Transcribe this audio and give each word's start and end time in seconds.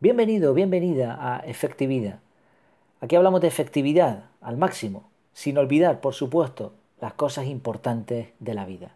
Bienvenido, 0.00 0.54
bienvenida 0.54 1.18
a 1.20 1.40
Efectividad. 1.40 2.20
Aquí 3.00 3.16
hablamos 3.16 3.40
de 3.40 3.48
efectividad 3.48 4.26
al 4.40 4.56
máximo, 4.56 5.10
sin 5.32 5.58
olvidar, 5.58 6.00
por 6.00 6.14
supuesto, 6.14 6.72
las 7.00 7.14
cosas 7.14 7.46
importantes 7.46 8.28
de 8.38 8.54
la 8.54 8.64
vida. 8.64 8.92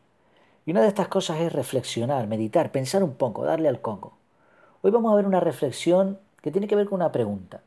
Y 0.64 0.70
una 0.70 0.80
de 0.80 0.86
estas 0.86 1.08
cosas 1.08 1.40
es 1.40 1.52
reflexionar, 1.52 2.28
meditar, 2.28 2.70
pensar 2.70 3.02
un 3.02 3.14
poco, 3.14 3.44
darle 3.44 3.66
al 3.66 3.80
coco. 3.80 4.12
Hoy 4.82 4.92
vamos 4.92 5.12
a 5.12 5.16
ver 5.16 5.26
una 5.26 5.40
reflexión 5.40 6.20
que 6.40 6.52
tiene 6.52 6.68
que 6.68 6.76
ver 6.76 6.86
con 6.86 7.00
una 7.00 7.10
pregunta. 7.10 7.62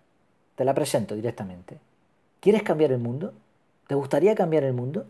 Te 0.56 0.64
la 0.64 0.74
presento 0.74 1.14
directamente. 1.14 1.78
¿Quieres 2.40 2.64
cambiar 2.64 2.94
el 2.94 3.00
mundo? 3.00 3.34
¿Te 3.88 3.96
gustaría 3.96 4.34
cambiar 4.34 4.64
el 4.64 4.72
mundo? 4.72 5.08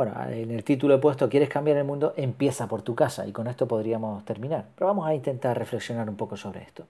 Bueno, 0.00 0.14
en 0.30 0.50
el 0.50 0.64
título 0.64 0.94
he 0.94 0.98
puesto 0.98 1.28
¿Quieres 1.28 1.50
cambiar 1.50 1.76
el 1.76 1.84
mundo? 1.84 2.14
Empieza 2.16 2.66
por 2.66 2.80
tu 2.80 2.94
casa 2.94 3.26
y 3.26 3.32
con 3.32 3.48
esto 3.48 3.68
podríamos 3.68 4.24
terminar. 4.24 4.64
Pero 4.74 4.86
vamos 4.86 5.06
a 5.06 5.14
intentar 5.14 5.58
reflexionar 5.58 6.08
un 6.08 6.16
poco 6.16 6.38
sobre 6.38 6.62
esto. 6.62 6.86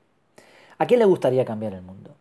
¿A 0.79 0.87
quién 0.87 1.01
le 1.01 1.07
gustaría 1.07 1.45
cambiar 1.45 1.75
el 1.75 1.83
mundo? 1.83 2.13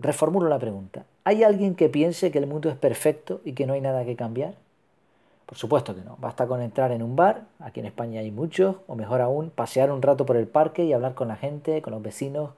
Reformulo 0.00 0.48
la 0.48 0.60
pregunta. 0.60 1.04
¿Hay 1.24 1.42
alguien 1.42 1.74
que 1.74 1.88
piense 1.88 2.30
que 2.30 2.38
el 2.38 2.46
mundo 2.46 2.70
es 2.70 2.76
perfecto 2.76 3.40
y 3.44 3.54
que 3.54 3.66
no 3.66 3.72
hay 3.72 3.80
nada 3.80 4.04
que 4.04 4.14
cambiar? 4.14 4.54
Por 5.46 5.58
supuesto 5.58 5.96
que 5.96 6.02
no. 6.02 6.16
Basta 6.20 6.46
con 6.46 6.62
entrar 6.62 6.92
en 6.92 7.02
un 7.02 7.16
bar, 7.16 7.46
aquí 7.58 7.80
en 7.80 7.86
España 7.86 8.20
hay 8.20 8.30
muchos, 8.30 8.76
o 8.86 8.94
mejor 8.94 9.20
aún, 9.20 9.50
pasear 9.50 9.90
un 9.90 10.00
rato 10.00 10.24
por 10.24 10.36
el 10.36 10.46
parque 10.46 10.84
y 10.84 10.92
hablar 10.92 11.14
con 11.14 11.26
la 11.26 11.34
gente, 11.34 11.82
con 11.82 11.92
los 11.92 12.02
vecinos, 12.02 12.50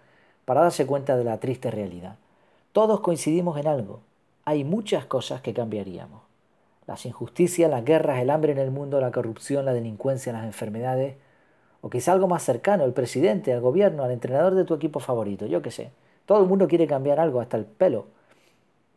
para 0.44 0.60
darse 0.60 0.84
cuenta 0.86 1.16
de 1.16 1.24
la 1.24 1.40
triste 1.40 1.70
realidad. 1.70 2.16
Todos 2.72 3.00
coincidimos 3.00 3.58
en 3.58 3.66
algo. 3.66 4.00
Hay 4.44 4.62
muchas 4.64 5.06
cosas 5.06 5.40
que 5.40 5.54
cambiaríamos. 5.54 6.33
Las 6.86 7.06
injusticias, 7.06 7.70
las 7.70 7.84
guerras, 7.84 8.20
el 8.20 8.30
hambre 8.30 8.52
en 8.52 8.58
el 8.58 8.70
mundo, 8.70 9.00
la 9.00 9.10
corrupción, 9.10 9.64
la 9.64 9.72
delincuencia, 9.72 10.32
las 10.32 10.44
enfermedades, 10.44 11.16
o 11.80 11.90
quizá 11.90 12.12
algo 12.12 12.28
más 12.28 12.42
cercano, 12.42 12.84
el 12.84 12.92
presidente, 12.92 13.52
el 13.52 13.60
gobierno, 13.60 14.04
al 14.04 14.10
entrenador 14.10 14.54
de 14.54 14.64
tu 14.64 14.74
equipo 14.74 15.00
favorito, 15.00 15.46
yo 15.46 15.62
qué 15.62 15.70
sé. 15.70 15.90
Todo 16.26 16.40
el 16.40 16.48
mundo 16.48 16.66
quiere 16.66 16.86
cambiar 16.86 17.20
algo, 17.20 17.40
hasta 17.40 17.56
el 17.56 17.66
pelo. 17.66 18.06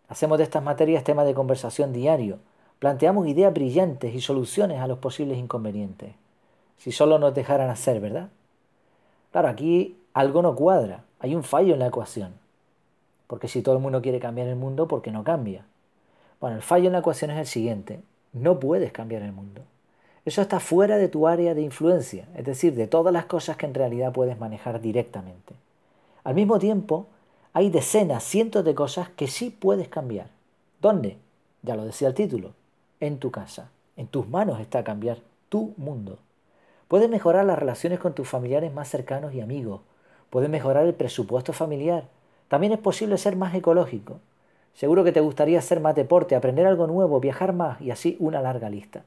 Hacemos 0.07 0.37
de 0.37 0.45
estas 0.45 0.63
materias 0.63 1.03
tema 1.03 1.25
de 1.25 1.33
conversación 1.33 1.91
diario. 1.91 2.39
Planteamos 2.79 3.27
ideas 3.27 3.53
brillantes 3.53 4.15
y 4.15 4.21
soluciones 4.21 4.79
a 4.79 4.87
los 4.87 4.99
posibles 4.99 5.37
inconvenientes. 5.37 6.13
Si 6.77 6.91
solo 6.91 7.19
nos 7.19 7.33
dejaran 7.33 7.69
hacer, 7.69 7.99
¿verdad? 7.99 8.29
Claro, 9.31 9.49
aquí 9.49 9.97
algo 10.13 10.41
no 10.41 10.55
cuadra, 10.55 11.03
hay 11.19 11.35
un 11.35 11.43
fallo 11.43 11.73
en 11.73 11.79
la 11.79 11.87
ecuación. 11.87 12.33
Porque 13.27 13.47
si 13.47 13.61
todo 13.61 13.75
el 13.75 13.81
mundo 13.81 14.01
quiere 14.01 14.19
cambiar 14.19 14.47
el 14.47 14.55
mundo, 14.55 14.87
¿por 14.87 15.01
qué 15.01 15.11
no 15.11 15.23
cambia? 15.23 15.65
Bueno, 16.39 16.57
el 16.57 16.61
fallo 16.61 16.87
en 16.87 16.93
la 16.93 16.99
ecuación 16.99 17.31
es 17.31 17.37
el 17.37 17.47
siguiente. 17.47 18.01
No 18.33 18.59
puedes 18.59 18.91
cambiar 18.91 19.23
el 19.23 19.31
mundo. 19.31 19.61
Eso 20.25 20.41
está 20.41 20.59
fuera 20.59 20.97
de 20.97 21.07
tu 21.07 21.27
área 21.27 21.53
de 21.53 21.61
influencia, 21.61 22.27
es 22.35 22.45
decir, 22.45 22.75
de 22.75 22.87
todas 22.87 23.13
las 23.13 23.25
cosas 23.25 23.57
que 23.57 23.65
en 23.65 23.73
realidad 23.73 24.11
puedes 24.11 24.37
manejar 24.37 24.81
directamente. 24.81 25.55
Al 26.23 26.35
mismo 26.35 26.59
tiempo, 26.59 27.07
hay 27.53 27.69
decenas, 27.69 28.23
cientos 28.23 28.65
de 28.65 28.75
cosas 28.75 29.09
que 29.09 29.27
sí 29.27 29.49
puedes 29.49 29.87
cambiar. 29.87 30.27
¿Dónde? 30.81 31.17
Ya 31.63 31.75
lo 31.75 31.85
decía 31.85 32.09
el 32.09 32.13
título, 32.13 32.51
en 32.99 33.19
tu 33.19 33.31
casa. 33.31 33.71
En 33.95 34.07
tus 34.07 34.27
manos 34.27 34.59
está 34.59 34.83
cambiar 34.83 35.19
tu 35.49 35.73
mundo. 35.77 36.19
Puedes 36.87 37.09
mejorar 37.09 37.45
las 37.45 37.57
relaciones 37.57 37.99
con 37.99 38.13
tus 38.13 38.27
familiares 38.27 38.73
más 38.73 38.89
cercanos 38.89 39.33
y 39.33 39.41
amigos. 39.41 39.81
Puedes 40.29 40.49
mejorar 40.49 40.85
el 40.85 40.93
presupuesto 40.93 41.53
familiar. 41.53 42.03
También 42.47 42.73
es 42.73 42.79
posible 42.79 43.17
ser 43.17 43.35
más 43.35 43.55
ecológico. 43.55 44.19
Seguro 44.77 45.03
que 45.03 45.11
te 45.11 45.21
gustaría 45.21 45.57
hacer 45.57 45.79
más 45.79 45.95
deporte, 45.95 46.35
aprender 46.35 46.67
algo 46.67 46.85
nuevo, 46.85 47.19
viajar 47.19 47.51
más 47.51 47.81
y 47.81 47.89
así 47.89 48.15
una 48.19 48.43
larga 48.43 48.69
lista. 48.69 49.05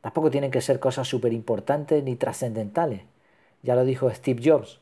Tampoco 0.00 0.32
tienen 0.32 0.50
que 0.50 0.60
ser 0.60 0.80
cosas 0.80 1.06
súper 1.06 1.32
importantes 1.32 2.02
ni 2.02 2.16
trascendentales. 2.16 3.02
Ya 3.62 3.76
lo 3.76 3.84
dijo 3.84 4.10
Steve 4.10 4.42
Jobs, 4.44 4.80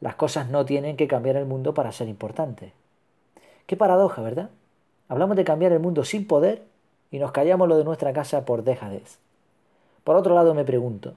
las 0.00 0.14
cosas 0.14 0.48
no 0.48 0.64
tienen 0.64 0.96
que 0.96 1.06
cambiar 1.06 1.36
el 1.36 1.44
mundo 1.44 1.74
para 1.74 1.92
ser 1.92 2.08
importantes. 2.08 2.72
Qué 3.66 3.76
paradoja, 3.76 4.22
¿verdad? 4.22 4.48
Hablamos 5.10 5.36
de 5.36 5.44
cambiar 5.44 5.72
el 5.72 5.80
mundo 5.80 6.04
sin 6.04 6.26
poder 6.26 6.62
y 7.10 7.18
nos 7.18 7.32
callamos 7.32 7.68
lo 7.68 7.76
de 7.76 7.84
nuestra 7.84 8.14
casa 8.14 8.46
por 8.46 8.64
dejadez. 8.64 9.18
Por 10.04 10.16
otro 10.16 10.34
lado 10.34 10.54
me 10.54 10.64
pregunto, 10.64 11.16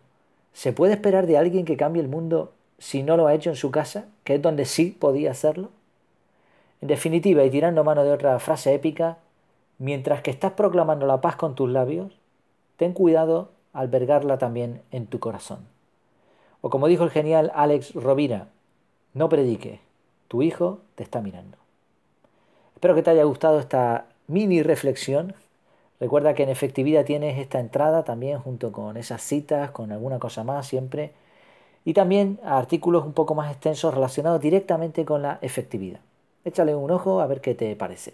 ¿se 0.52 0.74
puede 0.74 0.96
esperar 0.96 1.28
de 1.28 1.38
alguien 1.38 1.64
que 1.64 1.78
cambie 1.78 2.02
el 2.02 2.09
mundo 2.09 2.52
si 2.78 3.03
no 3.03 3.16
lo 3.16 3.28
ha 3.28 3.36
hecho 3.36 3.52
en 3.52 3.56
su 3.56 3.72
casa, 3.72 4.08
que 4.25 4.36
es 4.36 4.42
donde 4.42 4.66
sí 4.66 4.98
podía 5.00 5.31
hacerlo? 5.31 5.69
En 6.82 6.88
definitiva, 6.88 7.44
y 7.44 7.50
tirando 7.50 7.84
mano 7.84 8.04
de 8.04 8.12
otra 8.12 8.40
frase 8.40 8.74
épica, 8.74 9.18
mientras 9.78 10.22
que 10.22 10.32
estás 10.32 10.54
proclamando 10.54 11.06
la 11.06 11.22
paz 11.22 11.36
con 11.36 11.56
tus 11.56 11.70
labios, 11.70 12.14
ten 12.78 12.94
cuidado 12.94 13.50
albergarla 13.74 14.38
también 14.38 14.82
en 14.92 15.08
tu 15.08 15.20
corazón. 15.20 15.60
O 16.62 16.70
como 16.70 16.88
dijo 16.88 17.04
el 17.04 17.10
genial 17.10 17.52
Alex 17.56 17.94
Rovira, 17.94 18.48
no 19.14 19.30
predique, 19.30 19.80
tu 20.28 20.42
hijo 20.42 20.80
te 20.96 21.04
está 21.04 21.22
mirando. 21.22 21.58
Espero 22.76 22.96
que 22.96 23.04
te 23.04 23.10
haya 23.10 23.24
gustado 23.24 23.60
esta 23.60 24.06
mini 24.28 24.64
reflexión. 24.64 25.34
Recuerda 26.00 26.34
que 26.34 26.44
en 26.44 26.50
efectividad 26.50 27.04
tienes 27.04 27.38
esta 27.38 27.60
entrada 27.60 28.04
también 28.04 28.40
junto 28.40 28.72
con 28.72 28.96
esas 28.96 29.22
citas, 29.22 29.72
con 29.72 29.92
alguna 29.92 30.20
cosa 30.20 30.44
más 30.46 30.68
siempre. 30.68 31.12
Y 31.84 31.94
también 31.94 32.40
artículos 32.44 33.06
un 33.06 33.14
poco 33.14 33.36
más 33.36 33.52
extensos 33.52 33.94
relacionados 33.94 34.40
directamente 34.40 35.04
con 35.04 35.22
la 35.22 35.40
efectividad. 35.42 36.00
Échale 36.46 36.76
un 36.76 36.92
ojo 36.92 37.22
a 37.22 37.28
ver 37.28 37.42
qué 37.42 37.56
te 37.56 37.76
parece. 37.76 38.14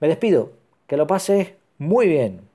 Me 0.00 0.08
despido. 0.08 0.52
Que 0.86 0.96
lo 0.96 1.06
pases 1.06 1.54
muy 1.78 2.08
bien. 2.08 2.51